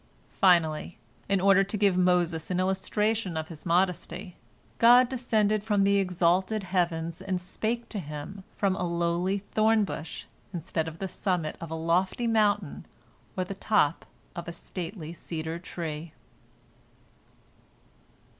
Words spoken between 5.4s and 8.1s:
from the exalted heavens and spake to